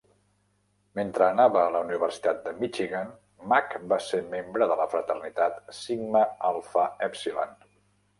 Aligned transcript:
Mentre 0.99 1.25
anava 1.25 1.59
a 1.63 1.73
la 1.73 1.81
universitat 1.83 2.39
de 2.47 2.53
Michigan, 2.63 3.11
Mack 3.51 3.75
va 3.91 3.99
ser 4.05 4.21
membre 4.31 4.69
de 4.71 4.79
la 4.81 4.87
fraternitat 4.95 5.61
Sigma 5.81 6.23
Alpha 6.51 6.87
Epsilon. 7.11 7.55